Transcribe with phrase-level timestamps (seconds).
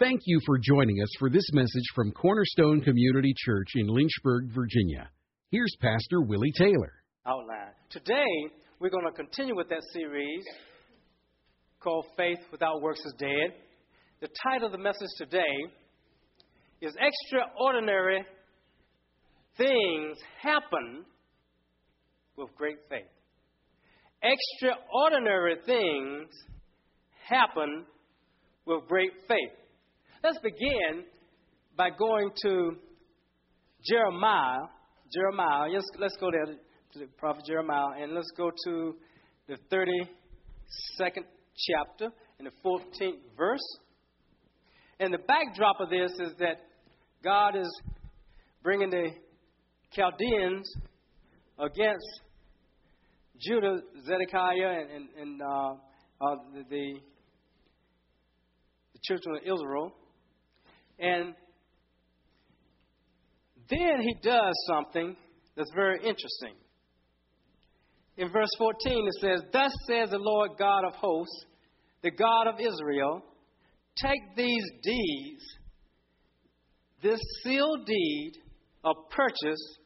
[0.00, 5.10] Thank you for joining us for this message from Cornerstone Community Church in Lynchburg, Virginia.
[5.50, 6.94] Here's Pastor Willie Taylor.
[7.26, 7.74] Outline.
[7.90, 8.24] Today,
[8.78, 10.42] we're going to continue with that series
[11.80, 13.52] called Faith Without Works is Dead.
[14.22, 15.42] The title of the message today
[16.80, 18.24] is Extraordinary
[19.58, 21.04] Things Happen
[22.38, 23.04] with Great Faith.
[24.22, 26.30] Extraordinary things
[27.28, 27.84] happen
[28.64, 29.59] with great faith.
[30.22, 31.04] Let's begin
[31.78, 32.76] by going to
[33.88, 34.66] Jeremiah.
[35.14, 38.96] Jeremiah, let's, let's go there to the prophet Jeremiah, and let's go to
[39.48, 41.24] the 32nd
[41.56, 43.78] chapter and the 14th verse.
[45.00, 46.58] And the backdrop of this is that
[47.24, 47.80] God is
[48.62, 49.08] bringing the
[49.90, 50.70] Chaldeans
[51.58, 52.20] against
[53.40, 55.70] Judah, Zedekiah, and, and, and uh,
[56.20, 56.92] uh, the, the,
[58.92, 59.94] the children of Israel.
[61.00, 61.34] And
[63.70, 65.16] then he does something
[65.56, 66.54] that's very interesting.
[68.16, 71.44] In verse 14, it says, Thus says the Lord God of hosts,
[72.02, 73.22] the God of Israel,
[73.96, 75.42] take these deeds,
[77.02, 78.32] this sealed deed
[78.84, 79.78] of purchase,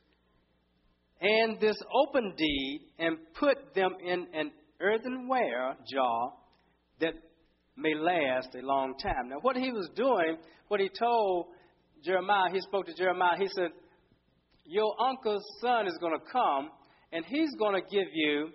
[1.21, 6.33] and this open deed, and put them in an earthenware jar
[7.01, 7.15] that
[7.77, 9.28] may last a long time.
[9.28, 10.36] Now, what he was doing,
[10.69, 11.47] what he told
[12.05, 13.70] Jeremiah, he spoke to Jeremiah, he said,
[14.64, 16.70] Your uncle's son is going to come,
[17.12, 18.50] and he's going to give you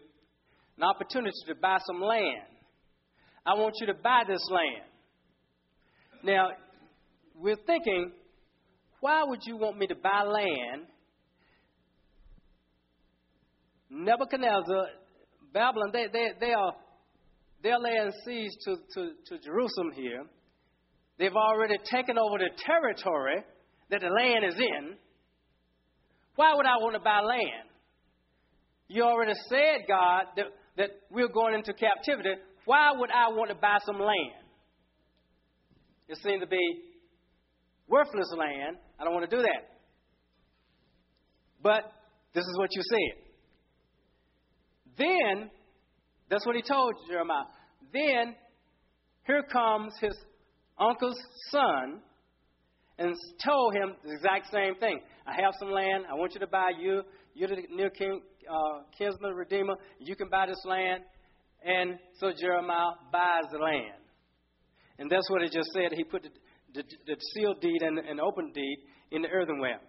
[0.78, 2.48] an opportunity to buy some land.
[3.45, 4.86] I want you to buy this land.
[6.23, 6.50] Now,
[7.36, 8.11] we're thinking,
[9.00, 10.88] why would you want me to buy land?
[13.89, 14.88] Nebuchadnezzar,
[15.54, 16.73] Babylon, they, they, they are
[17.62, 20.24] they're laying siege to, to, to Jerusalem here.
[21.18, 23.44] They've already taken over the territory
[23.90, 24.96] that the land is in.
[26.36, 27.68] Why would I want to buy land?
[28.88, 30.45] You already said, God, that,
[30.78, 32.30] that we're going into captivity.
[32.66, 34.45] Why would I want to buy some land?
[36.08, 36.82] It seemed to be
[37.88, 38.78] worthless land.
[39.00, 39.80] I don't want to do that.
[41.62, 41.92] But
[42.33, 43.23] this is what you said.
[44.98, 45.50] Then
[46.30, 47.45] that's what he told Jeremiah.
[47.94, 48.36] Then
[49.26, 50.16] here comes his
[50.80, 51.20] uncle's
[51.50, 52.02] son
[52.98, 55.00] and told him the exact same thing.
[55.26, 56.06] I have some land.
[56.10, 57.02] I want you to buy you.
[57.34, 59.76] You're the near king, uh, kinsman redeemer.
[60.00, 61.04] You can buy this land.
[61.64, 64.02] And so Jeremiah buys the land.
[64.98, 65.94] And that's what it just said.
[65.94, 66.30] He put the,
[66.73, 68.78] the, the sealed deed and, and open deed
[69.12, 69.80] in the earthenware.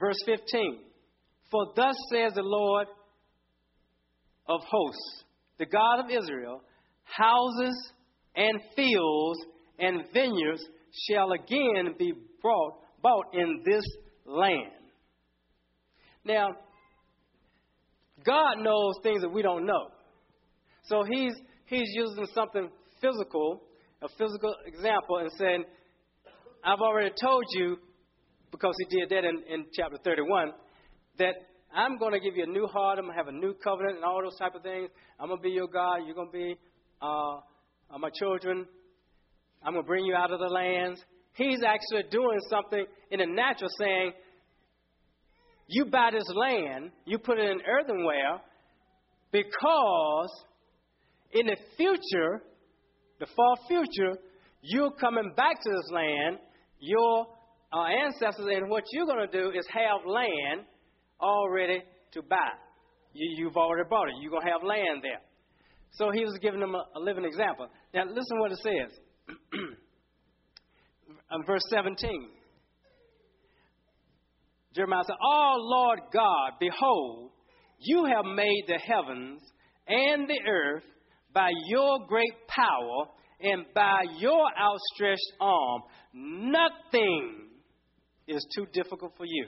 [0.00, 0.78] Verse 15
[1.50, 2.86] For thus says the Lord
[4.48, 5.24] of hosts
[5.58, 6.62] the God of Israel,
[7.06, 7.92] houses
[8.34, 9.38] and fields
[9.78, 10.62] and vineyards
[11.08, 12.12] shall again be
[12.42, 13.84] brought, bought in this
[14.24, 14.72] land.
[16.24, 16.48] Now,
[18.24, 19.90] God knows things that we don't know.
[20.84, 21.34] So he's,
[21.66, 22.68] he's using something
[23.00, 23.62] physical,
[24.02, 25.64] a physical example, and saying,
[26.64, 27.76] I've already told you,
[28.50, 30.52] because he did that in, in chapter 31,
[31.18, 31.34] that
[31.74, 32.98] I'm going to give you a new heart.
[32.98, 34.88] I'm going to have a new covenant and all those type of things.
[35.20, 36.00] I'm going to be your God.
[36.06, 36.56] You're going to be
[37.02, 37.36] uh,
[37.90, 38.66] uh, my children.
[39.62, 41.00] I'm going to bring you out of the lands.
[41.34, 44.12] He's actually doing something in the natural, saying,
[45.68, 48.40] You buy this land, you put it in earthenware,
[49.32, 50.30] because
[51.32, 52.42] in the future,
[53.20, 54.18] the far future,
[54.62, 56.38] you're coming back to this land.
[56.78, 57.26] Your
[57.72, 60.66] uh, ancestors, and what you're going to do is have land
[61.20, 62.36] already to buy.
[63.12, 64.14] You, You, have already bought it.
[64.20, 65.20] You're going to have land there.
[65.96, 67.68] So he was giving them a, a living example.
[67.94, 68.98] Now, listen what it says.
[69.52, 69.60] in
[71.30, 72.28] um, verse 17.
[74.74, 77.30] Jeremiah said, Oh Lord God, behold,
[77.78, 79.40] you have made the heavens
[79.88, 80.84] and the earth
[81.32, 83.06] by your great power
[83.40, 85.82] and by your outstretched arm.
[86.12, 87.48] Nothing
[88.26, 89.46] is too difficult for you.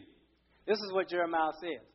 [0.66, 1.86] This is what Jeremiah says.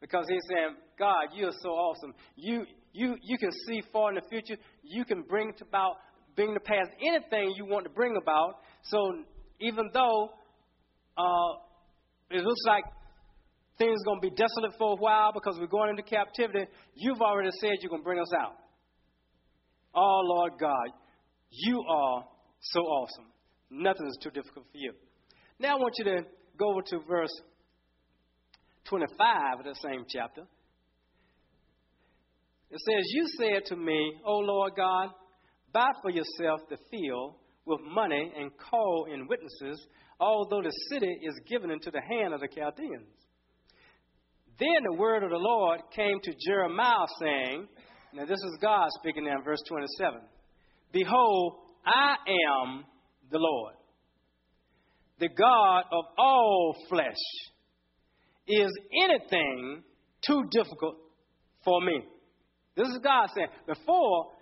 [0.00, 2.14] Because he's saying, God, you are so awesome.
[2.36, 2.64] You,
[2.96, 4.56] you, you can see far in the future.
[4.82, 5.96] You can bring to about,
[6.34, 8.60] bring to pass anything you want to bring about.
[8.84, 9.22] So
[9.60, 10.30] even though
[11.18, 11.58] uh,
[12.30, 12.84] it looks like
[13.76, 16.64] things are going to be desolate for a while because we're going into captivity,
[16.94, 18.56] you've already said you're going to bring us out.
[19.94, 20.88] Oh, Lord God,
[21.50, 22.24] you are
[22.60, 23.26] so awesome.
[23.70, 24.92] Nothing is too difficult for you.
[25.58, 26.22] Now I want you to
[26.58, 27.32] go over to verse
[28.84, 30.42] 25 of the same chapter.
[32.70, 35.10] It says, You said to me, O Lord God,
[35.72, 37.34] buy for yourself the field
[37.64, 39.86] with money and call in witnesses,
[40.18, 43.08] although the city is given into the hand of the Chaldeans.
[44.58, 47.68] Then the word of the Lord came to Jeremiah, saying,
[48.14, 50.20] Now this is God speaking now in verse 27
[50.92, 52.16] Behold, I
[52.64, 52.84] am
[53.30, 53.74] the Lord,
[55.18, 57.14] the God of all flesh.
[58.48, 58.70] Is
[59.04, 59.82] anything
[60.24, 60.96] too difficult
[61.64, 62.00] for me?
[62.76, 63.48] This is God saying.
[63.66, 64.32] Before,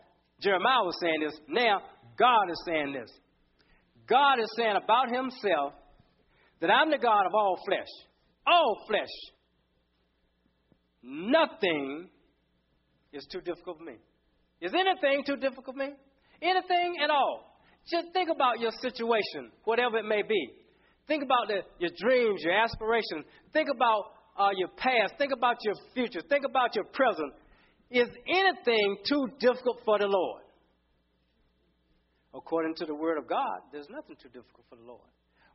[0.41, 1.39] Jeremiah was saying this.
[1.49, 1.81] Now,
[2.19, 3.11] God is saying this.
[4.09, 5.73] God is saying about himself
[6.61, 7.89] that I'm the God of all flesh.
[8.47, 9.09] All flesh.
[11.03, 12.09] Nothing
[13.13, 13.97] is too difficult for me.
[14.61, 15.93] Is anything too difficult for me?
[16.43, 17.59] Anything at all.
[17.91, 20.51] Just think about your situation, whatever it may be.
[21.07, 23.27] Think about the, your dreams, your aspirations.
[23.53, 24.05] Think about
[24.39, 25.15] uh, your past.
[25.19, 26.21] Think about your future.
[26.29, 27.33] Think about your present.
[27.95, 30.43] Is anything too difficult for the Lord?
[32.35, 35.07] According to the Word of God, there's nothing too difficult for the Lord.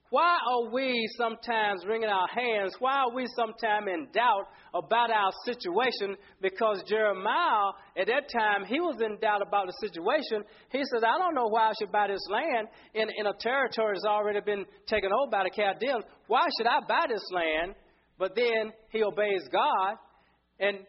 [0.10, 2.74] Why are we sometimes wringing our hands?
[2.80, 6.16] Why are we sometimes in doubt about our situation?
[6.42, 10.44] Because Jeremiah, at that time, he was in doubt about the situation.
[10.72, 13.96] He said, I don't know why I should buy this land in, in a territory
[13.96, 16.06] that's already been taken over by the Chaldeans.
[16.28, 17.76] Why should I buy this land?
[18.18, 19.98] But then he obeys God,
[20.60, 20.80] and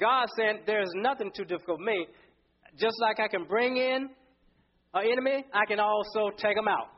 [0.00, 2.06] God said, There's nothing too difficult for me.
[2.78, 4.08] Just like I can bring in
[4.94, 6.88] an enemy, I can also take them out.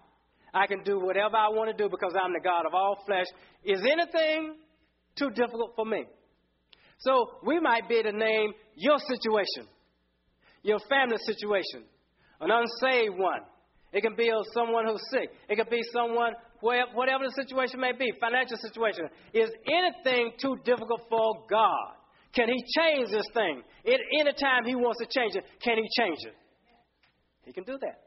[0.54, 3.26] I can do whatever I want to do because I'm the God of all flesh.
[3.64, 4.56] Is anything
[5.16, 6.04] too difficult for me?
[6.98, 9.68] So we might be to name your situation,
[10.62, 11.84] your family situation,
[12.40, 13.40] an unsaved one.
[13.92, 15.30] It can be someone who's sick.
[15.48, 19.08] It can be someone, whatever the situation may be, financial situation.
[19.32, 21.96] Is anything too difficult for God?
[22.34, 23.62] Can He change this thing?
[23.86, 26.34] At any time He wants to change it, can He change it?
[27.44, 28.00] He can do that.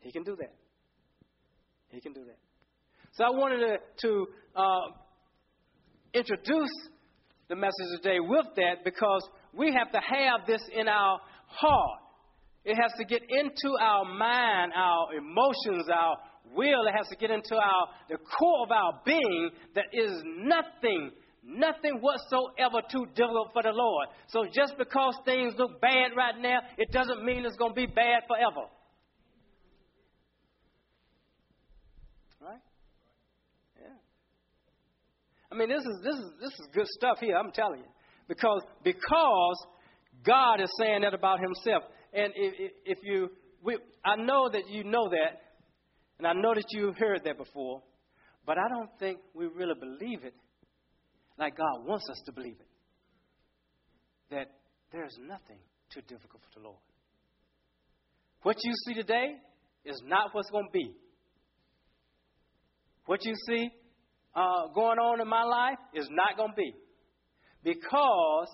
[0.00, 0.54] He can do that.
[1.88, 2.38] He can do that.
[3.12, 4.80] So I wanted to, to uh,
[6.12, 6.70] introduce
[7.48, 9.22] the message today with that because
[9.54, 12.00] we have to have this in our heart.
[12.64, 16.16] It has to get into our mind, our emotions, our
[16.54, 16.86] will.
[16.86, 21.12] It has to get into our the core of our being that is nothing,
[21.46, 24.08] nothing whatsoever too difficult for the Lord.
[24.28, 27.86] So just because things look bad right now, it doesn't mean it's going to be
[27.86, 28.66] bad forever.
[32.40, 32.60] Right?
[33.80, 33.96] Yeah.
[35.52, 37.90] I mean, this is, this is, this is good stuff here, I'm telling you.
[38.28, 39.66] Because, because
[40.24, 41.84] God is saying that about himself.
[42.12, 43.28] And if, if you,
[43.62, 45.42] we, I know that you know that,
[46.18, 47.82] and I know that you've heard that before,
[48.44, 50.34] but I don't think we really believe it
[51.38, 52.68] like God wants us to believe it.
[54.30, 54.50] That
[54.92, 55.58] there's nothing
[55.92, 56.80] too difficult for the Lord.
[58.42, 59.34] What you see today
[59.84, 60.94] is not what's going to be.
[63.06, 63.70] What you see
[64.34, 66.74] uh, going on in my life is not going to be.
[67.62, 68.48] Because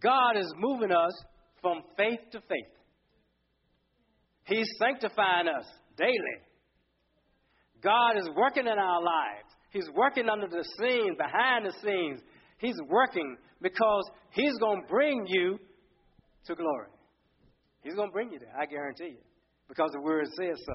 [0.00, 1.12] God is moving us
[1.60, 2.76] from faith to faith.
[4.44, 5.66] He's sanctifying us
[5.96, 6.38] daily.
[7.82, 9.45] God is working in our lives.
[9.70, 12.20] He's working under the scenes, behind the scenes.
[12.58, 15.58] He's working because He's going to bring you
[16.46, 16.88] to glory.
[17.82, 19.24] He's going to bring you there, I guarantee you,
[19.68, 20.74] because the Word says so.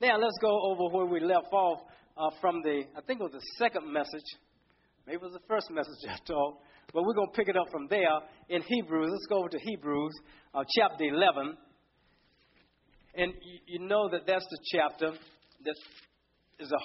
[0.00, 1.80] Now, let's go over where we left off
[2.16, 4.24] uh, from the, I think it was the second message.
[5.06, 6.58] Maybe it was the first message I taught.
[6.92, 9.08] But we're going to pick it up from there in Hebrews.
[9.10, 10.12] Let's go over to Hebrews
[10.54, 11.56] uh, chapter 11.
[13.14, 15.12] And you, you know that that's the chapter
[15.64, 15.74] that
[16.60, 16.84] is a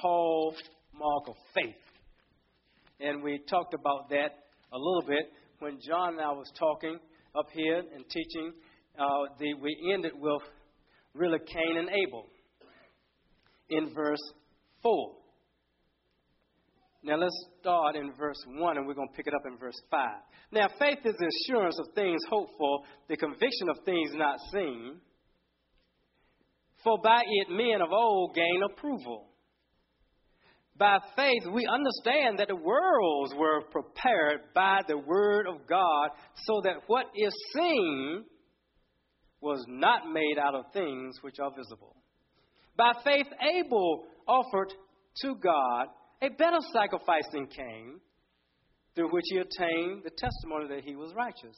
[0.94, 1.76] hallmark of faith.
[3.00, 4.32] And we talked about that
[4.72, 6.98] a little bit when John and I was talking
[7.38, 8.54] up here and teaching.
[8.98, 10.42] Uh, the, we ended with
[11.14, 12.26] really Cain and Abel
[13.70, 14.22] in verse
[14.84, 15.16] 4.
[17.04, 19.80] Now let's start in verse 1 and we're going to pick it up in verse
[19.90, 20.10] 5.
[20.54, 24.98] Now, faith is the assurance of things hoped for, the conviction of things not seen.
[26.84, 29.31] For by it men of old gain approval.
[30.82, 36.10] By faith, we understand that the worlds were prepared by the word of God,
[36.46, 38.26] so that what is seen
[39.42, 41.96] was not made out of things which are visible.
[42.76, 44.74] By faith, Abel offered
[45.22, 45.86] to God
[46.20, 48.00] a better sacrifice than Cain,
[48.96, 51.58] through which he obtained the testimony that he was righteous.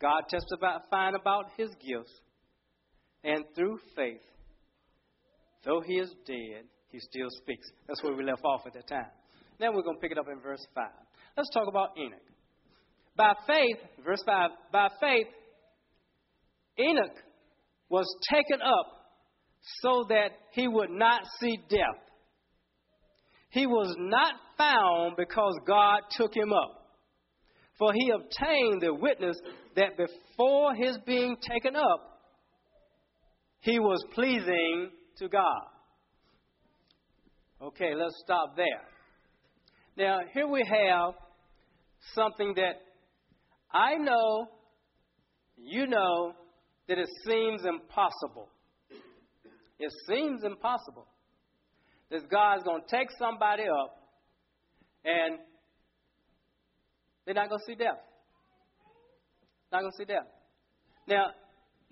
[0.00, 2.12] God testified about his gifts,
[3.24, 4.22] and through faith,
[5.64, 7.66] though he is dead, he still speaks.
[7.86, 9.10] That's where we left off at that time.
[9.58, 10.84] Now we're going to pick it up in verse 5.
[11.36, 12.18] Let's talk about Enoch.
[13.16, 15.26] By faith, verse 5, by faith,
[16.78, 17.16] Enoch
[17.88, 18.86] was taken up
[19.82, 22.00] so that he would not see death.
[23.50, 26.80] He was not found because God took him up.
[27.78, 29.36] For he obtained the witness
[29.76, 32.20] that before his being taken up,
[33.60, 35.66] he was pleasing to God.
[37.62, 38.80] Okay, let's stop there.
[39.98, 41.12] Now, here we have
[42.14, 42.76] something that
[43.70, 44.46] I know,
[45.58, 46.32] you know,
[46.88, 48.48] that it seems impossible.
[49.78, 51.06] It seems impossible
[52.10, 53.94] that God's going to take somebody up
[55.04, 55.38] and
[57.26, 58.00] they're not going to see death.
[59.70, 60.26] Not going to see death.
[61.06, 61.26] Now,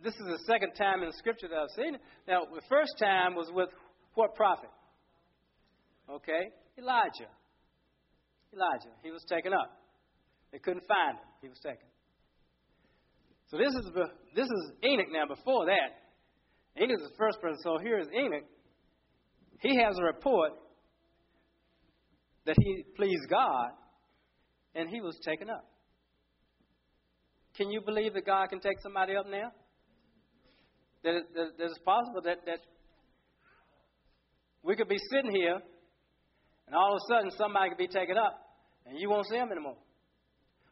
[0.03, 2.01] this is the second time in Scripture that I've seen it.
[2.27, 3.69] Now, the first time was with
[4.15, 4.71] what prophet?
[6.11, 7.31] Okay, Elijah.
[8.53, 8.95] Elijah.
[9.03, 9.71] He was taken up.
[10.53, 11.29] They couldn't find him.
[11.43, 11.87] He was taken.
[13.51, 13.91] So this is
[14.35, 15.27] this is Enoch now.
[15.27, 17.59] Before that, Enoch is the first person.
[17.63, 18.45] So here is Enoch.
[19.61, 20.53] He has a report
[22.47, 23.71] that he pleased God,
[24.75, 25.65] and he was taken up.
[27.57, 29.51] Can you believe that God can take somebody up now?
[31.03, 32.61] That, it, that it's possible that, that
[34.63, 35.59] we could be sitting here,
[36.69, 38.39] and all of a sudden somebody could be taken up,
[38.87, 39.77] and you won't see them anymore.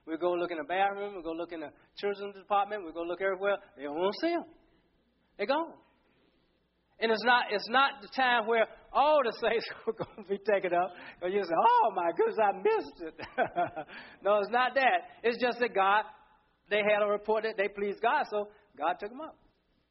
[0.07, 3.03] We go look in the bathroom, we go look in the children's department, we go
[3.03, 3.57] look everywhere.
[3.77, 4.45] They won't see them.
[5.37, 5.73] They're gone.
[7.01, 10.39] And it's not it's not the time where all the saints are going to be
[10.39, 10.93] taken up.
[11.21, 13.15] And you say, "Oh my goodness, I missed it."
[14.23, 15.01] no, it's not that.
[15.23, 16.05] It's just that God,
[16.71, 18.49] they had a report that they pleased God, so
[18.79, 19.37] God took them up.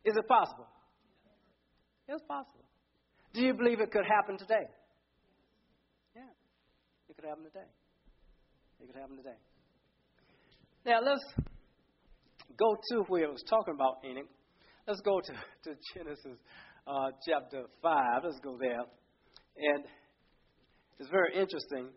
[0.03, 0.67] Is it possible?
[2.07, 2.65] It's possible.
[3.33, 4.65] Do you believe it could happen today?
[7.25, 7.65] Could happen today.
[8.79, 9.37] It could happen today.
[10.85, 11.25] Now let's
[12.55, 14.27] go to where it was talking about Enoch.
[14.87, 16.37] Let's go to, to Genesis
[16.85, 18.21] uh, chapter 5.
[18.25, 18.81] Let's go there.
[19.57, 19.85] And
[20.99, 21.87] it's very interesting.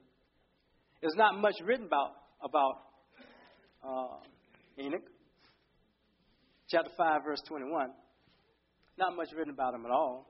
[1.02, 2.74] There's not much written about, about
[3.84, 5.04] uh, Enoch.
[6.70, 7.90] Chapter 5, verse 21.
[8.98, 10.26] Not much written about him at all.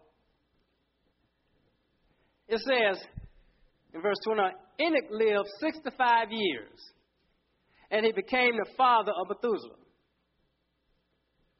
[2.48, 3.00] It says
[3.98, 6.78] in verse 29 Enoch lived 65 years
[7.90, 9.76] and he became the father of Methuselah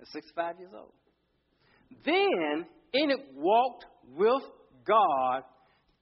[0.01, 0.93] at 65 years old.
[2.05, 4.43] Then Enoch walked with
[4.87, 5.43] God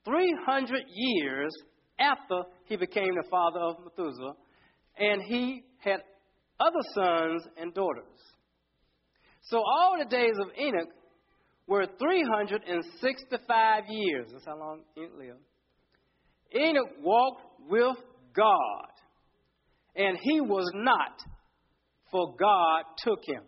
[0.05, 1.51] 300 years
[1.99, 4.33] after he became the father of Methuselah,
[4.97, 6.01] and he had
[6.59, 8.03] other sons and daughters.
[9.43, 10.89] So all the days of Enoch
[11.67, 14.27] were 365 years.
[14.31, 15.39] That's how long Enoch lived.
[16.55, 17.97] Enoch walked with
[18.35, 18.87] God
[19.95, 21.19] and he was not,
[22.11, 23.43] for God took him.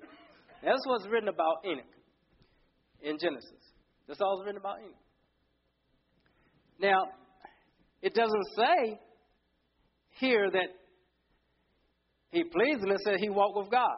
[0.63, 1.86] That's what's written about Enoch
[3.01, 3.51] in Genesis.
[4.08, 4.96] That's all written about Enoch.
[6.82, 7.06] Now,
[8.01, 9.00] it doesn't say
[10.20, 10.70] here that
[12.32, 12.91] he pleased him.
[12.91, 13.98] It said he walked with God.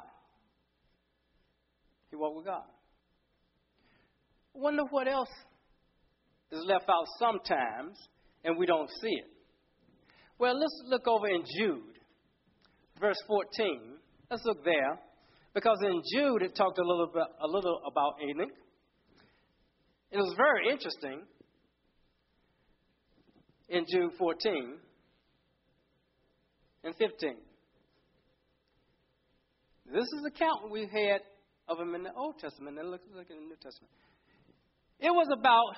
[2.10, 2.63] He walked with God.
[4.53, 5.29] Wonder what else
[6.51, 7.98] is left out sometimes
[8.43, 9.27] and we don't see it.
[10.39, 11.91] Well, let's look over in Jude
[13.01, 13.79] verse 14.
[14.29, 15.00] Let's look there.
[15.53, 18.55] Because in Jude, it talked a little, bit, a little about Enoch.
[20.12, 21.24] It was very interesting
[23.67, 24.77] in Jude 14
[26.83, 27.36] and 15.
[29.91, 31.21] This is the count we had
[31.67, 32.77] of him in the Old Testament.
[32.77, 33.91] Then look, look in the New Testament.
[35.00, 35.75] It was about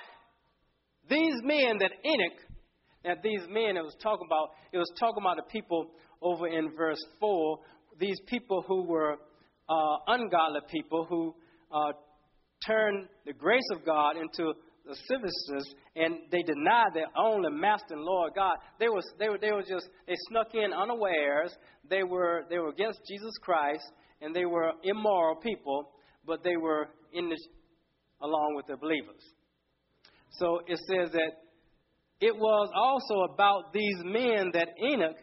[1.08, 2.53] these men that Enoch,
[3.04, 5.90] that these men it was talking about, it was talking about the people
[6.22, 7.58] over in verse 4,
[7.98, 9.18] these people who were
[9.68, 11.34] uh, ungodly people who
[11.72, 11.92] uh,
[12.66, 14.52] turned the grace of God into
[14.86, 18.56] lasciviousness and they denied their only master and Lord God.
[18.78, 21.54] They was they were they were just they snuck in unawares.
[21.88, 23.84] They were they were against Jesus Christ
[24.20, 25.90] and they were immoral people,
[26.26, 27.38] but they were in the
[28.20, 29.22] along with the believers.
[30.38, 31.32] So it says that
[32.24, 35.16] it was also about these men that Enoch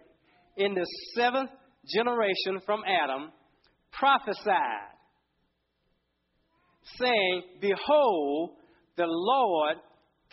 [0.56, 1.50] in the seventh
[1.96, 3.32] generation from Adam
[3.92, 4.94] prophesied,
[7.00, 8.52] saying, Behold,
[8.98, 9.78] the Lord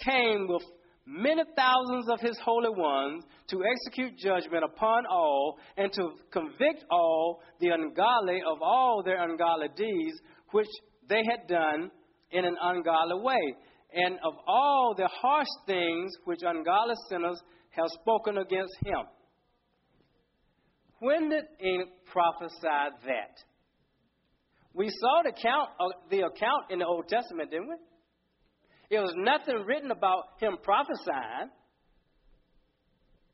[0.04, 0.62] came with
[1.06, 7.40] many thousands of his holy ones to execute judgment upon all and to convict all
[7.60, 10.20] the ungodly of all their ungodly deeds
[10.50, 10.68] which
[11.08, 11.90] they had done
[12.30, 13.54] in an ungodly way,
[13.92, 17.40] and of all the harsh things which ungodly sinners
[17.70, 19.06] have spoken against him.
[21.00, 23.38] When did Enoch prophesy that?
[24.74, 27.76] We saw the account, uh, the account in the Old Testament, didn't we?
[28.96, 31.50] It was nothing written about him prophesying.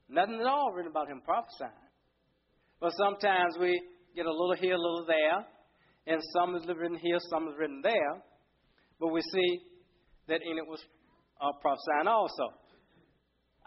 [0.08, 1.70] Nothing at all written about him prophesying.
[2.80, 3.80] But sometimes we
[4.14, 5.46] get a little here, a little there,
[6.06, 8.22] and some is written here, some is written there.
[9.00, 9.60] But we see
[10.28, 10.80] that Enoch was
[11.40, 12.54] uh, prophesying also.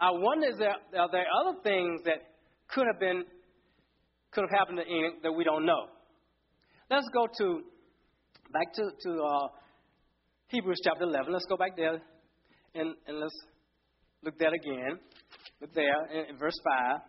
[0.00, 2.22] I wonder, is there, are there other things that
[2.68, 3.24] could have been,
[4.30, 5.86] could have happened to Enoch that we don't know?
[6.90, 7.62] Let's go to,
[8.52, 9.48] back to, to uh,
[10.48, 11.32] Hebrews chapter 11.
[11.32, 12.00] Let's go back there
[12.74, 13.34] and, and let's
[14.22, 14.98] look that again.
[15.60, 17.00] Look there in, in verse 5.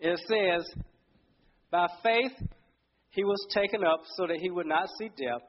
[0.00, 0.82] It says,
[1.70, 2.48] By faith
[3.10, 5.42] he was taken up so that he would not see death.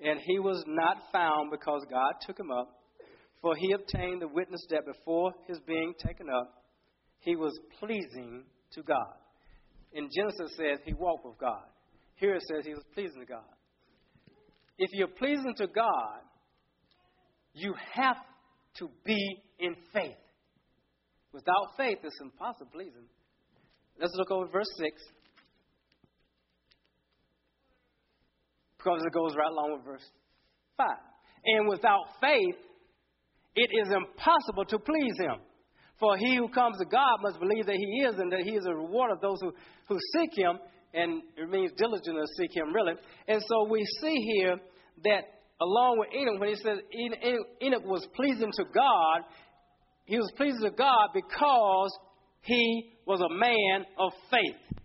[0.00, 2.68] And he was not found because God took him up.
[3.40, 6.64] For he obtained the witness that before his being taken up,
[7.20, 9.14] he was pleasing to God.
[9.92, 11.64] In Genesis, says he walked with God.
[12.16, 13.44] Here it says he was pleasing to God.
[14.76, 16.20] If you're pleasing to God,
[17.54, 18.16] you have
[18.78, 20.16] to be in faith.
[21.32, 23.06] Without faith, it's impossible pleasing.
[24.00, 25.02] Let's look over verse 6.
[28.78, 30.10] Because it goes right along with verse
[30.76, 30.86] 5.
[31.44, 32.56] And without faith,
[33.54, 35.40] it is impossible to please him.
[35.98, 38.64] For he who comes to God must believe that he is, and that he is
[38.66, 39.52] a reward of those who,
[39.88, 40.58] who seek him,
[40.94, 42.94] and it means diligent to seek him, really.
[43.26, 44.56] And so we see here
[45.04, 45.24] that
[45.60, 46.78] along with Enoch, when he says
[47.62, 49.22] Enoch was pleasing to God,
[50.04, 51.90] he was pleasing to God because
[52.42, 54.80] he was a man of faith.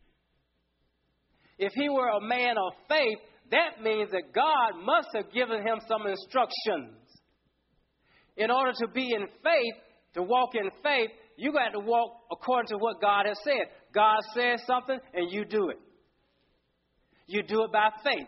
[1.59, 3.19] If he were a man of faith,
[3.51, 6.97] that means that God must have given him some instructions.
[8.37, 9.75] In order to be in faith,
[10.15, 13.67] to walk in faith, you got to walk according to what God has said.
[13.93, 15.77] God says something and you do it.
[17.27, 18.27] You do it by faith.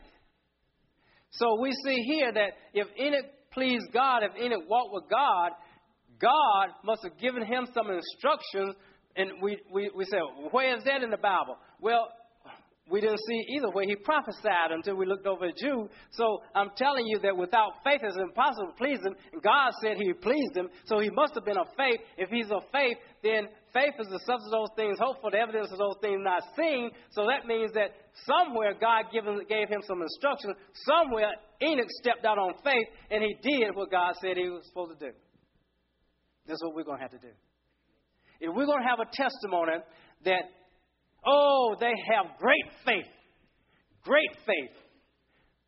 [1.31, 5.51] So we see here that if Enoch pleased God, if Enoch walked with God,
[6.19, 8.75] God must have given him some instructions.
[9.15, 10.17] And we, we, we say,
[10.51, 11.57] where is that in the Bible?
[11.81, 12.07] Well,
[12.87, 13.85] we didn't see either way.
[13.87, 15.89] He prophesied until we looked over at Jude.
[16.11, 19.15] So I'm telling you that without faith it's impossible to please him.
[19.33, 20.69] And God said he pleased him.
[20.85, 21.99] So he must have been of faith.
[22.15, 25.39] If he's of faith, then faith is the substance of those things hoped for, the
[25.39, 26.91] evidence of those things not seen.
[27.09, 27.97] So that means that
[28.29, 30.53] somewhere God given, gave him some instruction.
[30.85, 34.99] Somewhere Enoch stepped out on faith and he did what God said he was supposed
[34.99, 35.17] to do.
[36.45, 37.33] That's what we're going to have to do.
[38.39, 39.81] If we're going to have a testimony
[40.25, 40.43] that
[41.25, 43.11] oh, they have great faith,
[44.03, 44.75] great faith,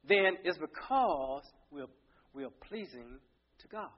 [0.07, 1.85] then it's because we're,
[2.33, 3.19] we're pleasing
[3.59, 3.89] to God.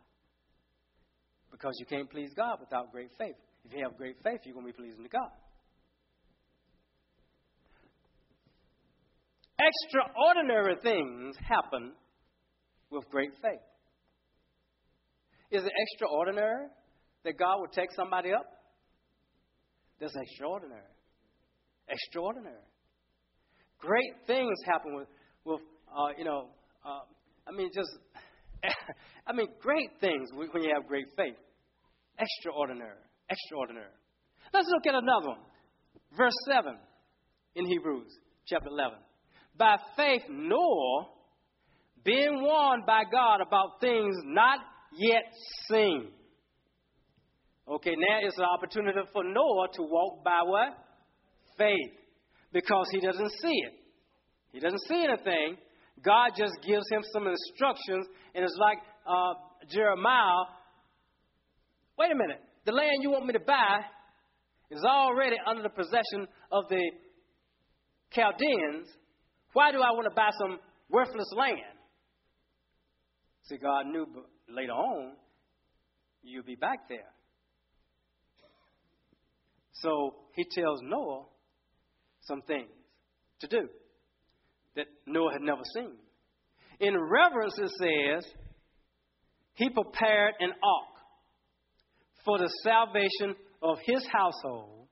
[1.52, 3.36] Because you can't please God without great faith.
[3.66, 5.30] If you have great faith, you're going to be pleasing to God.
[9.60, 11.92] Extraordinary things happen
[12.90, 13.60] with great faith.
[15.52, 16.68] Is it extraordinary
[17.26, 18.46] that God would take somebody up?
[20.00, 20.82] That's extraordinary
[21.90, 22.64] extraordinary.
[23.80, 25.08] Great things happen with,
[25.46, 26.50] with uh, you know,
[26.86, 27.02] uh,
[27.48, 27.90] I mean, just,
[29.28, 31.36] I mean, great things when you have great faith.
[32.18, 33.00] Extraordinary.
[33.30, 33.94] Extraordinary.
[34.54, 35.40] Let's look at another one.
[36.18, 36.76] Verse 7
[37.56, 38.08] in Hebrews
[38.46, 38.98] chapter 11.
[39.58, 41.08] By faith, Noah,
[42.04, 44.60] being warned by God about things not
[44.96, 45.24] yet
[45.70, 46.12] seen.
[47.68, 50.70] Okay, now it's an opportunity for Noah to walk by what?
[51.60, 51.94] Faith
[52.52, 53.74] because he doesn't see it.
[54.54, 55.58] He doesn't see anything.
[56.04, 59.34] God just gives him some instructions, and it's like uh,
[59.70, 60.46] Jeremiah
[62.00, 63.82] wait a minute, the land you want me to buy
[64.72, 66.82] is already under the possession of the
[68.12, 68.88] Chaldeans.
[69.52, 71.60] Why do I want to buy some worthless land?
[73.44, 74.08] See, God knew
[74.48, 75.14] later on
[76.24, 77.12] you'll be back there.
[79.74, 81.26] So he tells Noah,
[82.30, 82.70] some things
[83.42, 83.68] to do
[84.76, 85.96] that Noah had never seen.
[86.80, 87.72] In reverence, it
[88.24, 88.32] says,
[89.56, 90.90] he prepared an ark
[92.24, 94.88] for the salvation of his household,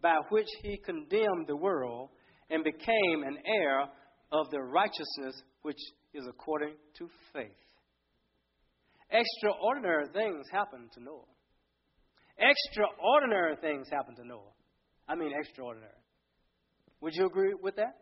[0.00, 2.08] by which he condemned the world
[2.48, 3.82] and became an heir
[4.32, 5.78] of the righteousness which
[6.14, 7.50] is according to faith.
[9.10, 11.28] Extraordinary things happened to Noah.
[12.38, 14.54] Extraordinary things happened to Noah.
[15.06, 15.92] I mean, extraordinary.
[17.02, 17.96] Would you agree with that?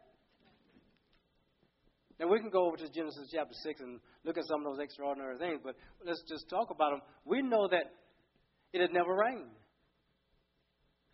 [2.20, 4.84] Now we can go over to Genesis chapter 6 and look at some of those
[4.84, 7.00] extraordinary things, but let's just talk about them.
[7.24, 7.84] We know that
[8.74, 9.48] it had never rained.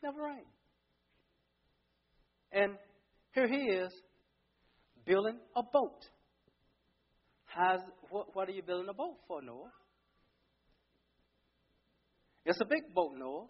[0.02, 0.46] Never rained.
[2.50, 2.72] And
[3.32, 3.92] here he is
[5.04, 6.02] building a boat.
[7.44, 9.70] How's, what, what are you building a boat for, Noah?
[12.44, 13.46] It's a big boat, Noah.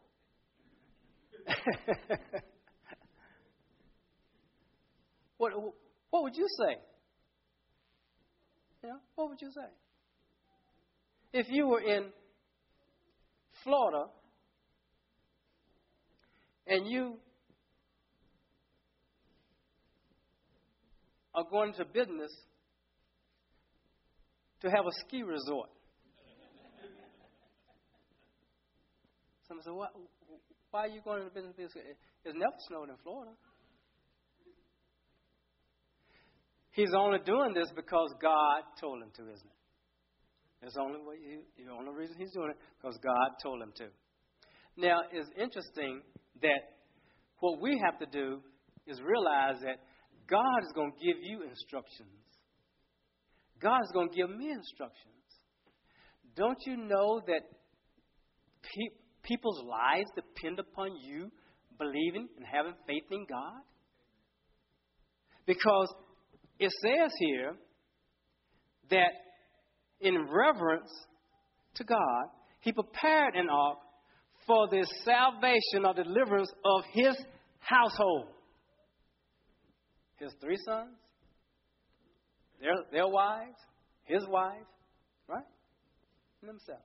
[5.39, 5.53] what,
[6.11, 6.77] what would you say?
[8.83, 9.69] Know, what would you say?
[11.33, 12.07] If you were in
[13.65, 14.05] Florida
[16.67, 17.17] and you
[21.35, 22.31] are going to business
[24.63, 25.69] to have a ski resort.
[29.47, 29.89] Someone said, why,
[30.71, 31.55] why are you going to business?
[32.25, 33.33] It's never snowed in Florida.
[36.77, 40.75] He's only doing this because God told him to, isn't it?
[40.75, 40.99] The only
[41.57, 43.87] the only reason he's doing it because God told him to.
[44.77, 46.03] Now, it's interesting
[46.43, 46.61] that
[47.41, 48.41] what we have to do
[48.87, 49.81] is realize that
[50.29, 52.09] God is going to give you instructions.
[53.61, 55.25] God is going to give me instructions.
[56.37, 57.41] Don't you know that
[58.63, 61.31] pe- people's lives depend upon you
[61.79, 63.63] believing and having faith in God?
[65.47, 65.89] Because
[66.59, 67.55] it says here
[68.91, 69.13] that
[70.01, 70.91] in reverence
[71.75, 72.27] to God,
[72.61, 73.79] he prepared an ark
[74.47, 77.17] for the salvation or deliverance of his
[77.59, 78.29] household.
[80.19, 80.97] His three sons,
[82.61, 83.59] their, their wives,
[84.05, 84.55] his wife,
[85.29, 85.45] right?
[86.41, 86.81] And himself.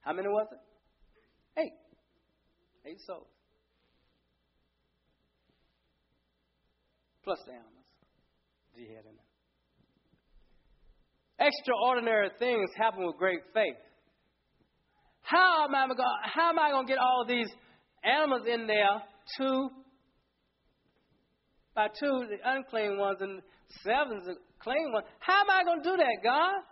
[0.00, 1.60] How many was it?
[1.60, 1.72] Eight.
[2.86, 3.26] Eight souls.
[7.22, 7.79] Plus the animals
[11.38, 13.76] Extraordinary things happen with great faith.
[15.22, 15.98] How am I going?
[16.22, 17.48] How am I going to get all these
[18.04, 19.02] animals in there?
[19.38, 19.70] Two
[21.74, 23.40] by two, the unclean ones, and
[23.82, 25.06] seven's the clean ones.
[25.20, 26.62] How am I going to do that, God?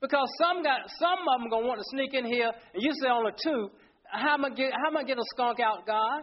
[0.00, 2.92] Because some got some of them going to want to sneak in here, and you
[3.00, 3.70] say only two.
[4.04, 4.72] How am I get?
[4.72, 6.22] How am I get a skunk out, God?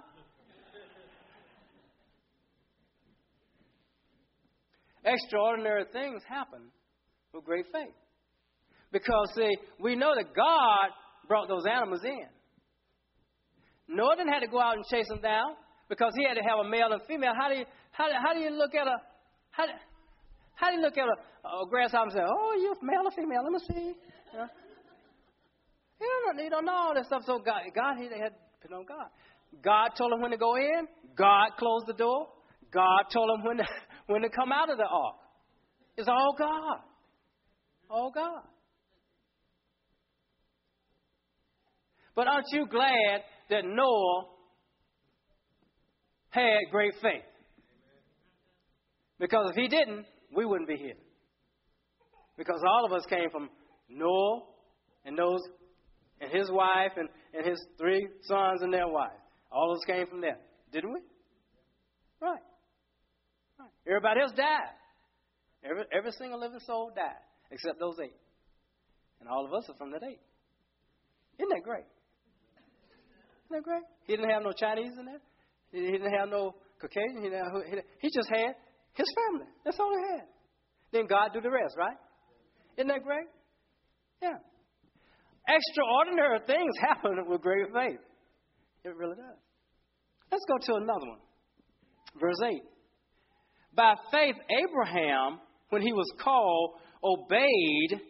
[5.09, 6.69] Extraordinary things happen
[7.33, 7.95] with great faith.
[8.91, 10.89] Because, see, we know that God
[11.27, 12.27] brought those animals in.
[13.87, 15.55] Noah didn't have to go out and chase them down
[15.89, 17.33] because he had to have a male and female.
[17.39, 18.97] How do you, how, how do you look at a,
[19.51, 19.65] how,
[20.55, 23.41] how do you look at a, a grasshopper and say, oh, you male or female?
[23.43, 23.87] Let me see.
[24.33, 24.47] You, know?
[26.01, 27.23] you don't, you don't know all that stuff.
[27.25, 29.09] So God, God he had depend on God.
[29.63, 30.87] God told him when to go in.
[31.15, 32.27] God closed the door.
[32.71, 33.63] God told him when to,
[34.09, 35.15] when they come out of the ark.
[35.95, 36.79] It's all God.
[37.89, 38.41] All God.
[42.15, 44.25] But aren't you glad that Noah
[46.29, 47.21] had great faith?
[49.19, 50.97] Because if he didn't, we wouldn't be here.
[52.35, 53.49] Because all of us came from
[53.89, 54.41] Noah
[55.05, 55.41] and those
[56.19, 59.13] and his wife and, and his three sons and their wives.
[59.51, 60.37] All of us came from there,
[60.73, 60.99] didn't we?
[62.19, 62.41] Right.
[63.89, 64.77] Everybody else died.
[65.63, 68.15] Every, every single living soul died, except those eight.
[69.19, 70.21] And all of us are from that eight.
[71.39, 71.89] Isn't that great?
[73.49, 73.83] Isn't that great?
[74.05, 75.21] He didn't have no Chinese in there.
[75.71, 77.23] He didn't have no Caucasian.
[77.23, 78.53] He, have, he just had
[78.93, 79.47] his family.
[79.65, 80.27] That's all he had.
[80.91, 81.97] Then God do the rest, right?
[82.77, 83.27] Isn't that great?
[84.21, 84.37] Yeah.
[85.47, 87.99] Extraordinary things happen with great faith.
[88.83, 89.39] It really does.
[90.31, 91.19] Let's go to another one.
[92.19, 92.61] Verse 8.
[93.75, 98.01] By faith, Abraham, when he was called, obeyed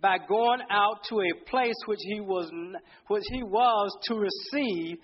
[0.00, 2.50] by going out to a place which he was,
[3.08, 4.98] which he was to receive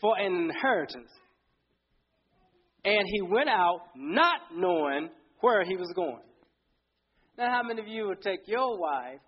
[0.00, 1.10] for an inheritance.
[2.84, 6.22] And he went out not knowing where he was going.
[7.38, 9.20] Now, how many of you would take your wife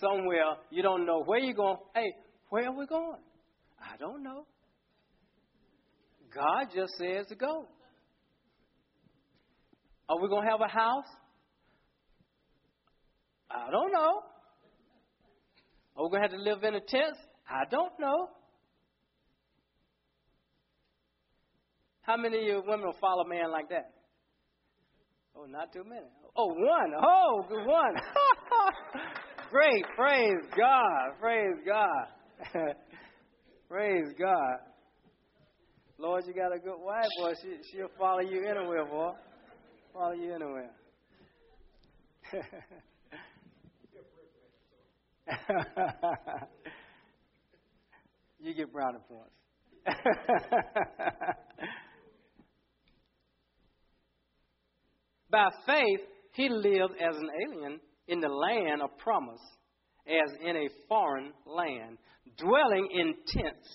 [0.00, 1.76] somewhere you don't know where you're going?
[1.94, 2.12] Hey,
[2.50, 3.20] where are we going?
[3.80, 4.46] I don't know.
[6.34, 7.66] God just says to go.
[10.12, 11.08] Are we going to have a house?
[13.50, 14.20] I don't know.
[15.96, 17.16] Are we going to have to live in a tent?
[17.48, 18.28] I don't know.
[22.02, 23.90] How many of you women will follow a man like that?
[25.34, 26.04] Oh, not too many.
[26.36, 26.92] Oh, one.
[27.02, 27.94] Oh, good one.
[29.50, 29.84] Great.
[29.96, 31.20] Praise God.
[31.20, 32.54] Praise God.
[33.70, 34.58] Praise God.
[35.98, 37.32] Lord, you got a good wife, boy.
[37.40, 39.12] She, she'll follow you anywhere, boy.
[39.92, 40.70] Follow you anywhere.
[48.40, 49.34] you get brownie points.
[55.30, 56.00] By faith,
[56.32, 57.78] he lived as an alien
[58.08, 59.40] in the land of promise,
[60.06, 61.98] as in a foreign land,
[62.38, 63.68] dwelling in tents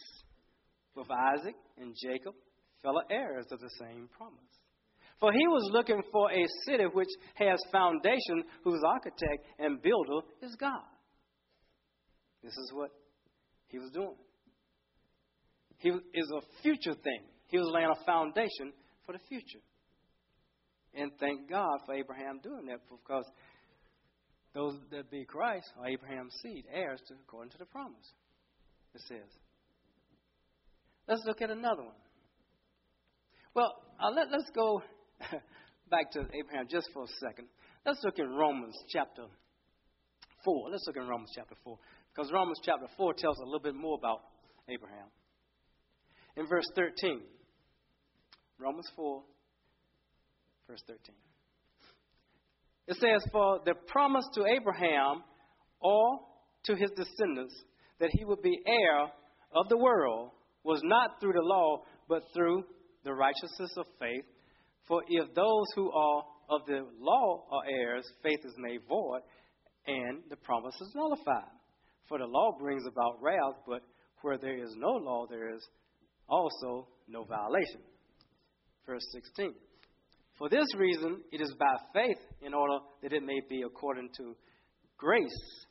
[0.95, 2.34] with Isaac and Jacob,
[2.82, 4.41] fellow heirs of the same promise.
[5.19, 10.56] For he was looking for a city which has foundation, whose architect and builder is
[10.60, 10.84] God.
[12.43, 12.91] This is what
[13.67, 14.15] he was doing.
[15.80, 17.21] He is a future thing.
[17.47, 18.73] He was laying a foundation
[19.06, 19.60] for the future.
[20.93, 23.25] And thank God for Abraham doing that because
[24.53, 28.12] those that be Christ are Abraham's seed, heirs to, according to the promise.
[28.93, 29.30] It says.
[31.08, 31.95] Let's look at another one.
[33.53, 34.82] Well, uh, let, let's go
[35.89, 37.47] back to Abraham just for a second.
[37.86, 39.23] Let's look in Romans chapter
[40.43, 40.69] 4.
[40.69, 41.77] Let's look in Romans chapter 4.
[42.13, 44.21] Because Romans chapter 4 tells a little bit more about
[44.69, 45.08] Abraham.
[46.36, 47.21] In verse 13,
[48.60, 49.23] Romans 4,
[50.67, 50.99] verse 13.
[52.88, 55.23] It says, For the promise to Abraham
[55.80, 56.19] or
[56.65, 57.56] to his descendants
[57.99, 59.03] that he would be heir
[59.53, 60.32] of the world
[60.63, 62.63] was not through the law, but through
[63.03, 64.25] the righteousness of faith.
[64.88, 69.21] For if those who are of the law are heirs, faith is made void,
[69.86, 71.52] and the promise is nullified.
[72.08, 73.82] For the law brings about wrath, but
[74.21, 75.67] where there is no law, there is
[76.30, 77.82] also no violation.
[78.86, 79.54] Verse 16.
[80.38, 84.36] For this reason, it is by faith, in order that it may be according to
[84.97, 85.65] grace,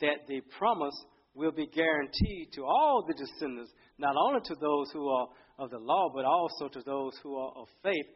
[0.00, 0.94] that the promise
[1.34, 5.78] will be guaranteed to all the descendants, not only to those who are of the
[5.78, 8.06] law, but also to those who are of faith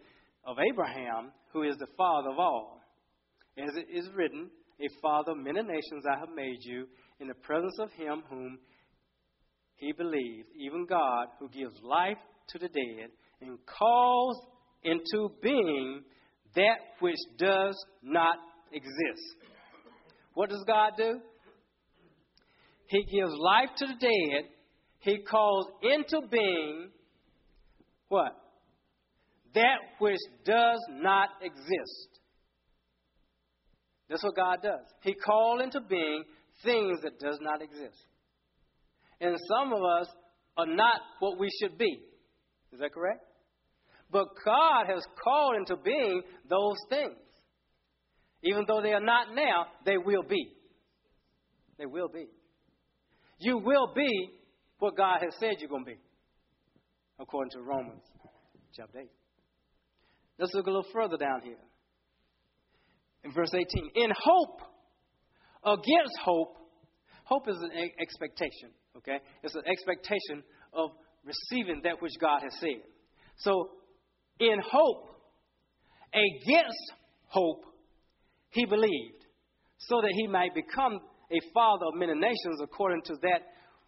[0.45, 2.81] of Abraham, who is the father of all.
[3.59, 4.51] As it is written,
[4.81, 6.87] A father of many nations I have made you,
[7.21, 8.59] in the presence of him whom
[9.77, 14.37] he believes, even God, who gives life to the dead and calls
[14.83, 16.03] into being
[16.55, 18.37] that which does not
[18.73, 19.37] exist.
[20.35, 21.21] What does God do?
[22.87, 24.51] He gives life to the dead.
[24.99, 26.91] He calls into being
[28.09, 28.40] what?
[29.55, 32.21] That which does not exist.
[34.09, 34.85] That's what God does.
[35.03, 36.25] He calls into being
[36.65, 37.97] things that does not exist.
[39.21, 40.09] And some of us
[40.57, 42.01] are not what we should be.
[42.73, 43.21] Is that correct?
[44.11, 47.17] But God has called into being those things.
[48.43, 50.53] Even though they are not now, they will be.
[51.79, 52.27] They will be.
[53.39, 54.31] You will be
[54.79, 55.99] what God has said you're going to be,
[57.19, 58.03] according to Romans
[58.75, 59.11] chapter 8.
[60.41, 61.59] Let's look a little further down here.
[63.25, 64.63] In verse 18, in hope,
[65.63, 66.57] against hope,
[67.25, 69.19] hope is an expectation, okay?
[69.43, 70.93] It's an expectation of
[71.25, 72.81] receiving that which God has said.
[73.37, 73.69] So,
[74.39, 75.11] in hope,
[76.15, 76.93] against
[77.27, 77.65] hope,
[78.49, 79.27] he believed,
[79.77, 80.95] so that he might become
[81.31, 83.43] a father of many nations according to that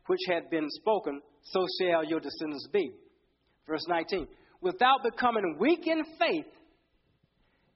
[0.07, 2.93] which had been spoken, so shall your descendants be.
[3.67, 4.27] Verse 19.
[4.63, 6.47] Without becoming weak in faith,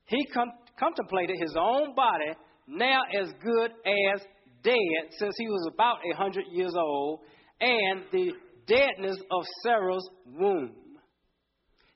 [0.05, 2.33] he con- contemplated his own body
[2.69, 4.21] now as good as
[4.63, 7.21] dead, since he was about a hundred years old,
[7.61, 8.33] and the
[8.67, 10.75] deadness of Sarah's womb.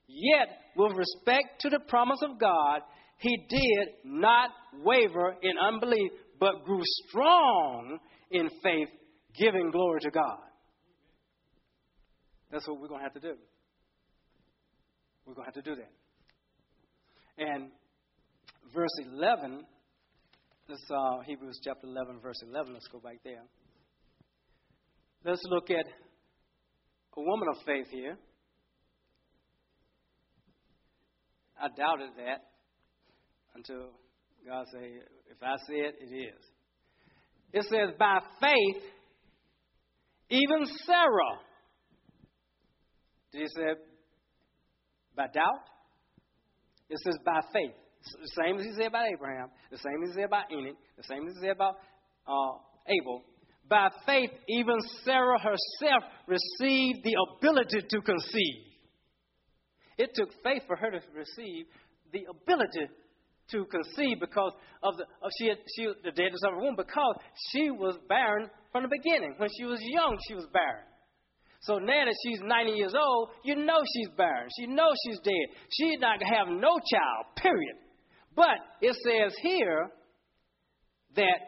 [0.09, 2.81] Yet, with respect to the promise of God,
[3.18, 4.50] he did not
[4.83, 7.98] waver in unbelief, but grew strong
[8.31, 8.88] in faith,
[9.38, 10.38] giving glory to God.
[12.50, 13.35] That's what we're going to have to do.
[15.26, 15.92] We're going to have to do that.
[17.38, 17.70] And
[18.74, 19.64] verse 11,
[20.68, 23.42] this uh, Hebrews chapter 11, verse 11, let's go back there.
[25.24, 25.87] Let's look at
[27.16, 28.16] a woman of faith here.
[31.61, 32.44] I doubted that
[33.54, 33.90] until
[34.46, 34.83] God said,
[35.30, 36.44] if I say it, it is.
[37.52, 38.83] It says, by faith,
[40.30, 41.40] even Sarah.
[43.33, 43.62] Did he say
[45.16, 45.64] by doubt?
[46.88, 47.75] It says by faith.
[48.03, 51.05] The same as he said about Abraham, the same as he said about Enoch, the
[51.05, 51.77] same as he said about
[52.27, 53.23] uh, Abel.
[53.68, 58.70] By faith, even Sarah herself received the ability to conceive.
[59.99, 61.66] It took faith for her to receive
[62.12, 62.88] the ability
[63.51, 67.16] to conceive because of the of she, had, she the deadness of her womb because
[67.53, 69.35] she was barren from the beginning.
[69.37, 70.85] When she was young, she was barren.
[71.61, 74.49] So now that she's 90 years old, you know she's barren.
[74.59, 75.57] She knows she's dead.
[75.70, 77.77] She's not going to have no child, period.
[78.35, 79.90] But it says here
[81.16, 81.40] that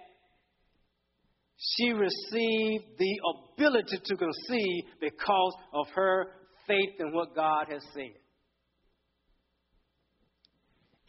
[1.56, 3.20] she received the
[3.54, 6.26] ability to conceive because of her
[6.66, 8.22] faith in what God has said.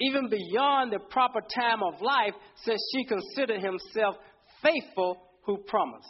[0.03, 4.15] even beyond the proper time of life, since she considered himself
[4.61, 6.07] faithful who promised.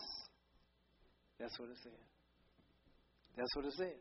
[1.40, 1.92] That's what it said.
[3.38, 3.96] That's what it said.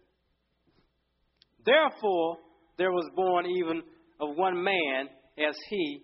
[1.64, 2.38] Therefore,
[2.78, 3.82] there was born even
[4.20, 6.02] of one man as he,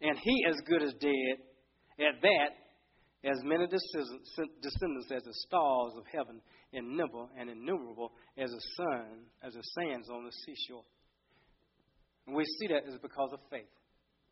[0.00, 1.36] and he as good as dead,
[1.98, 6.40] at that, as many descendants as the stars of heaven,
[6.72, 10.84] innumerable and innumerable as the sun, as the sands on the seashore.
[12.26, 13.70] And we see that is because of faith.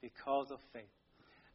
[0.00, 0.90] Because of faith.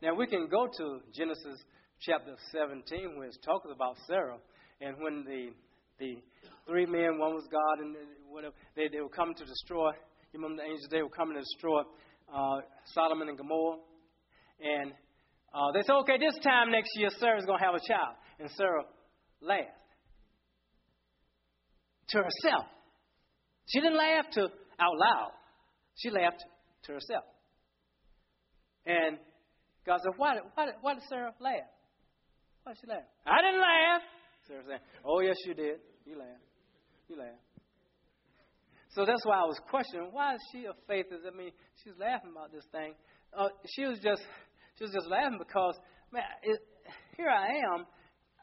[0.01, 1.59] Now we can go to Genesis
[2.01, 4.37] chapter 17 where it's talking about Sarah
[4.81, 5.51] and when the
[5.99, 6.17] the
[6.67, 7.95] three men, one was God and
[8.29, 9.91] whatever, they, they were coming to destroy.
[10.31, 11.81] You remember the angels, they were coming to destroy
[12.33, 12.61] uh,
[12.93, 13.77] Sodom and Gomorrah.
[14.61, 14.91] And
[15.53, 18.15] uh, they said, okay, this time next year, Sarah's going to have a child.
[18.39, 18.83] And Sarah
[19.41, 19.67] laughed
[22.09, 22.65] to herself.
[23.67, 24.41] She didn't laugh to
[24.79, 25.31] out loud.
[25.95, 26.43] She laughed
[26.85, 27.23] to herself.
[28.85, 29.17] And
[29.85, 31.69] God said, why, why, why did Sarah laugh?
[32.63, 33.03] Why did she laugh?
[33.25, 34.01] I didn't laugh.
[34.49, 35.77] Sarah said, oh, yes, you did.
[36.05, 36.41] You laughed.
[37.07, 37.45] You laughed.
[38.89, 41.05] So that's why I was questioning why is she a faith?
[41.13, 41.51] I mean,
[41.83, 42.93] she's laughing about this thing.
[43.37, 44.23] Uh, she was just
[44.77, 45.77] she was just laughing because
[46.11, 46.57] man, it,
[47.15, 47.85] here I am.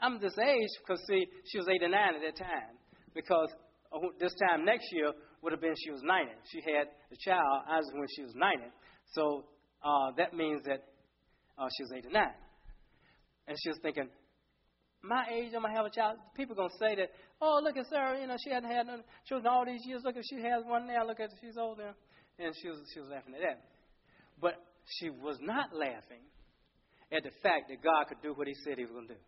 [0.00, 2.78] I'm this age because see, she was 89 at that time.
[3.12, 3.50] Because
[3.92, 5.10] uh, this time next year
[5.42, 6.30] would have been she was 90.
[6.52, 8.70] She had the child as when she was 90.
[9.14, 9.46] So
[9.82, 10.86] uh, that means that
[11.58, 12.22] uh, she was 89.
[13.48, 14.08] And she was thinking,
[15.06, 16.18] my age, I'm gonna have a child.
[16.34, 19.02] People are gonna say that, oh, look at Sarah, you know, she hadn't had none
[19.26, 20.02] children all these years.
[20.04, 21.06] Look at she has one now.
[21.06, 21.94] Look at her, she's older,
[22.38, 23.60] and she was she was laughing at that.
[24.40, 24.54] But
[24.98, 26.24] she was not laughing
[27.12, 29.20] at the fact that God could do what He said He was gonna do.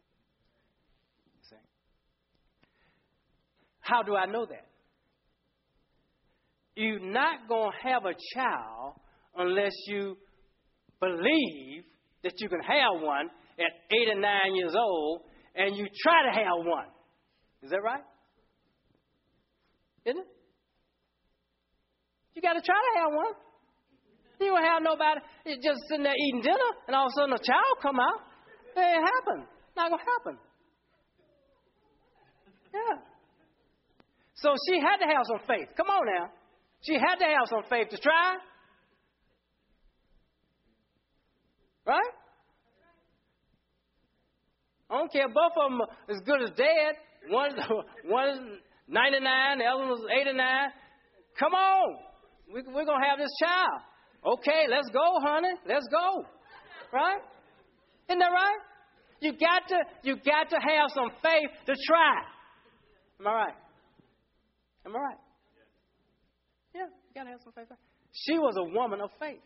[1.49, 1.57] See?
[3.81, 4.67] How do I know that?
[6.75, 8.95] You're not gonna have a child
[9.37, 10.17] unless you
[11.01, 11.85] believe
[12.23, 15.23] that you can have one at eight or nine years old
[15.59, 16.87] and you try to have one.
[17.62, 18.05] Is that right?
[20.07, 20.27] Isn't it?
[22.35, 23.35] You got to try to have one.
[24.40, 27.35] You don't have nobody You're just sitting there eating dinner, and all of a sudden
[27.35, 28.23] a child come out.
[28.77, 29.47] It ain't happen.
[29.77, 30.38] Not gonna happen.
[32.73, 33.03] Yeah.
[34.37, 35.75] So she had to have some faith.
[35.77, 36.31] Come on now.
[36.83, 38.37] She had to have some faith to try.
[41.85, 42.14] Right?
[44.90, 45.29] I don't care.
[45.29, 46.96] Both of them are as good as dead.
[47.29, 47.51] One,
[48.07, 48.40] one is
[48.88, 50.37] 99, the other one was 89.
[51.38, 51.96] Come on.
[52.53, 53.81] We, we're going to have this child.
[54.24, 55.53] Okay, let's go, honey.
[55.68, 56.24] Let's go.
[56.92, 57.20] Right?
[58.09, 58.61] Isn't that right?
[59.20, 62.16] You got to, you got to have some faith to try.
[63.20, 63.55] Am I right?
[64.87, 65.18] Am I right?
[66.74, 67.66] Yeah, you got to have some faith.
[68.12, 69.42] She was a woman of faith.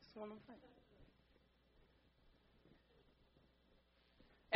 [0.00, 0.67] She's a woman of faith.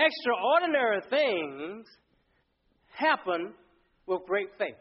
[0.05, 1.87] Extraordinary things
[2.97, 3.55] happen
[4.07, 4.75] with great faith.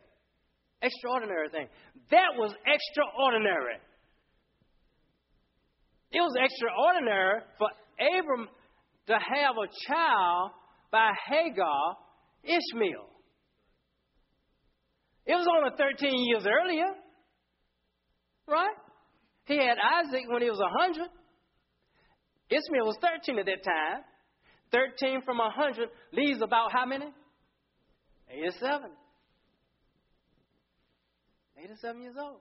[0.81, 1.67] Extraordinary thing.
[2.09, 3.75] That was extraordinary.
[6.11, 8.49] It was extraordinary for Abram
[9.07, 10.51] to have a child
[10.91, 11.97] by Hagar,
[12.43, 13.07] Ishmael.
[15.25, 16.87] It was only 13 years earlier,
[18.47, 18.75] right?
[19.45, 21.07] He had Isaac when he was 100.
[22.49, 24.01] Ishmael was 13 at that time.
[24.71, 27.07] 13 from 100 leaves about how many?
[28.29, 28.89] 87.
[31.57, 32.39] 87 years old.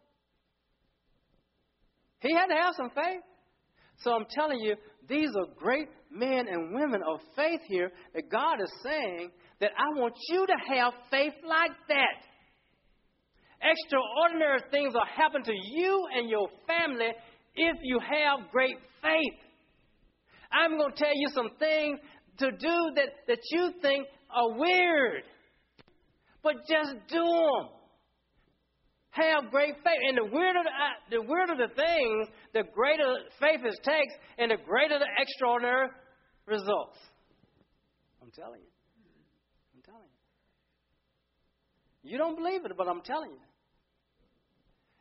[2.20, 3.22] He had to have some faith.
[3.98, 4.76] So I'm telling you,
[5.08, 9.98] these are great men and women of faith here that God is saying that I
[10.00, 12.24] want you to have faith like that.
[13.62, 17.10] Extraordinary things will happen to you and your family
[17.56, 19.38] if you have great faith.
[20.50, 22.00] I'm going to tell you some things
[22.40, 25.22] to do that, that you think are weird.
[26.42, 27.68] But just do them.
[29.10, 30.00] Have great faith.
[30.08, 34.50] And the weirder the, uh, the weirder the things, the greater faith it takes, and
[34.50, 35.88] the greater the extraordinary
[36.46, 36.98] results.
[38.22, 38.72] I'm telling you.
[39.74, 40.08] I'm telling
[42.02, 42.12] you.
[42.12, 43.40] You don't believe it, but I'm telling you.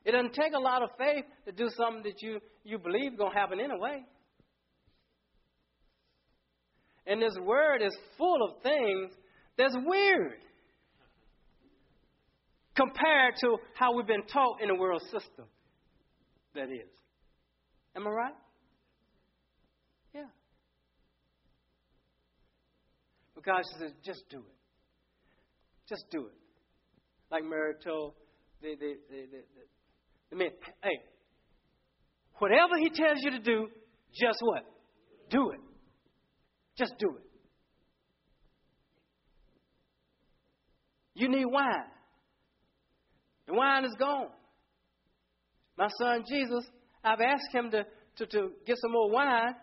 [0.05, 3.17] It doesn't take a lot of faith to do something that you, you believe is
[3.17, 4.03] going to happen anyway.
[7.09, 9.11] And this word is full of things
[9.57, 10.37] that's weird
[12.75, 15.45] compared to how we've been taught in the world system.
[16.53, 16.87] That is.
[17.95, 18.33] Am I right?
[20.13, 20.21] Yeah.
[23.33, 24.43] But God says, just do it.
[25.89, 26.33] Just do it.
[27.31, 28.13] Like Mary told
[28.61, 29.41] the, the, the, the,
[30.29, 30.49] the, men,
[30.83, 30.99] hey,
[32.39, 33.67] Whatever he tells you to do,
[34.13, 34.63] just what?
[35.29, 35.59] Do it.
[36.79, 37.23] Just do it.
[41.13, 41.91] You need wine.
[43.47, 44.29] The wine is gone.
[45.77, 46.65] My son Jesus,
[47.03, 47.83] I've asked him to,
[48.17, 49.55] to, to get some more wine.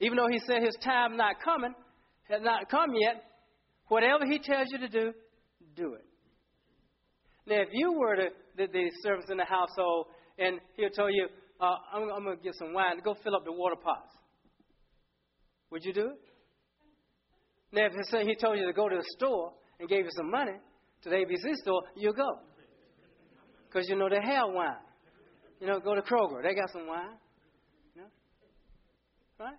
[0.00, 1.72] Even though he said his time not coming,
[2.28, 3.22] has not come yet,
[3.86, 5.12] whatever he tells you to do,
[5.76, 6.04] do it.
[7.46, 11.28] Now, if you were to, the, the servants in the household, and he'll tell you,
[11.60, 14.10] uh, I'm, I'm going to get some wine, go fill up the water pots.
[15.74, 16.20] Would you do it?
[17.72, 20.52] Now, if he told you to go to the store and gave you some money
[21.02, 22.38] to the ABC store, you go.
[23.66, 24.76] Because you know they have wine.
[25.60, 27.16] You know, go to Kroger, they got some wine.
[27.96, 28.08] You know?
[29.44, 29.56] Right?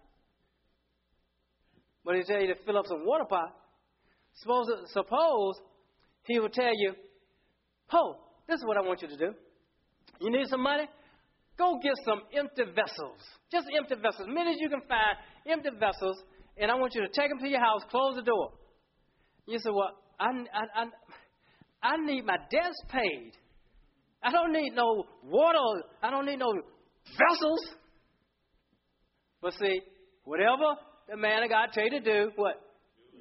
[2.05, 3.53] But he tell you to fill up some water pot.
[4.35, 5.55] Suppose, suppose
[6.23, 6.93] he will tell you,
[7.91, 9.33] Oh, this is what I want you to do.
[10.21, 10.85] You need some money?
[11.57, 13.19] Go get some empty vessels.
[13.51, 14.27] Just empty vessels.
[14.27, 16.17] As many as you can find empty vessels,
[16.57, 18.51] and I want you to take them to your house, close the door.
[19.47, 23.31] You say, Well, I, I, I, I need my debts paid.
[24.23, 25.83] I don't need no water.
[26.01, 26.51] I don't need no
[27.17, 27.59] vessels.
[29.41, 29.81] But see,
[30.23, 30.75] whatever
[31.07, 32.55] the man of God tell you to do, what?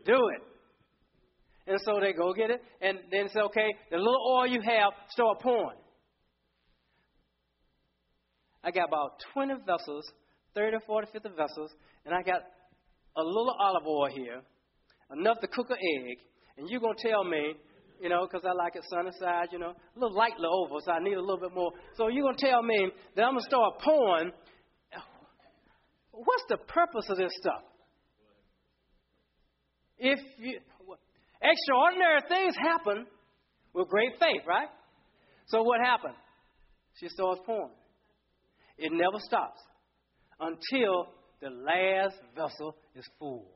[0.07, 0.43] Do it.
[1.67, 4.93] And so they go get it, and then say, okay, the little oil you have,
[5.11, 5.79] start pouring.
[8.65, 10.11] I got about 20 vessels,
[10.55, 11.71] 30, 40, 50 vessels,
[12.07, 12.41] and I got
[13.17, 14.41] a little olive oil here,
[15.13, 16.17] enough to cook an egg,
[16.57, 17.55] and you're going to tell me,
[18.01, 20.93] you know, because I like it sunny side, you know, a little lightly over, so
[20.93, 21.73] I need a little bit more.
[21.97, 24.33] So you're going to tell me that I'm going to start pouring.
[26.11, 27.63] What's the purpose of this stuff?
[29.99, 30.59] If you,
[31.43, 33.07] extraordinary things happen
[33.75, 34.69] with great faith, right?
[35.47, 36.15] So what happened?
[36.99, 37.71] She starts pouring.
[38.77, 39.61] It never stops
[40.41, 41.07] until
[41.41, 43.47] the last vessel is full.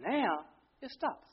[0.00, 0.44] Now
[0.80, 1.28] it stops.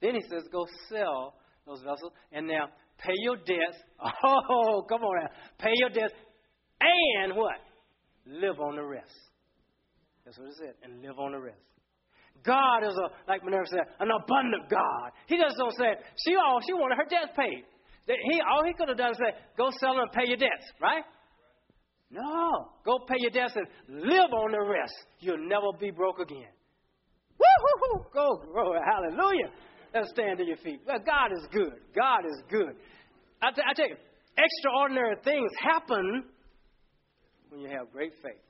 [0.00, 1.34] Then he says, Go sell
[1.66, 3.78] those vessels and now pay your debts.
[4.24, 5.30] Oh, come on now.
[5.58, 6.14] Pay your debts
[6.80, 7.60] and what?
[8.26, 9.12] Live on the rest.
[10.24, 10.74] That's what it said.
[10.82, 11.58] And live on the rest.
[12.44, 15.10] God is a, like Minerva said, an abundant God.
[15.26, 17.64] He just don't say, she all she wanted her debts paid.
[18.06, 20.64] He all he could have done is say, go sell them and pay your debts,
[20.80, 21.04] right?
[22.10, 22.68] No.
[22.84, 24.94] Go pay your debts and live on the rest.
[25.20, 26.50] You'll never be broke again.
[27.38, 28.04] Woo-hoo-hoo.
[28.12, 29.50] Go, go, hallelujah.
[29.94, 30.80] Let's stand to your feet.
[30.86, 31.74] God is good.
[31.94, 32.74] God is good.
[33.42, 33.96] I, t- I tell you,
[34.36, 36.24] extraordinary things happen
[37.48, 38.42] when you have great faith.